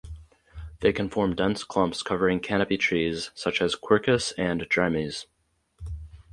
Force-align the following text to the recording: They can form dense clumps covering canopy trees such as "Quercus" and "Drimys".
They 0.79 0.93
can 0.93 1.11
form 1.11 1.35
dense 1.35 1.63
clumps 1.63 2.01
covering 2.01 2.39
canopy 2.39 2.75
trees 2.75 3.29
such 3.35 3.61
as 3.61 3.75
"Quercus" 3.75 4.31
and 4.35 4.61
"Drimys". 4.61 5.27